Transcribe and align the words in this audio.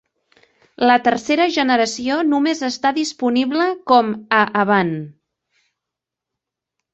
La 0.91 0.93
tercera 1.07 1.45
generació 1.57 2.17
només 2.29 2.63
està 2.69 2.93
disponible 2.95 3.67
com 3.93 4.11
a 4.39 4.41
"Avant". 4.63 4.95